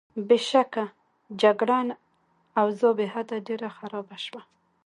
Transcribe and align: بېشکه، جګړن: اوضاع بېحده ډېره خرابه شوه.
بېشکه، 0.27 0.85
جګړن: 1.41 1.87
اوضاع 2.61 2.93
بېحده 2.99 3.35
ډېره 3.47 3.69
خرابه 3.77 4.17
شوه. 4.25 4.41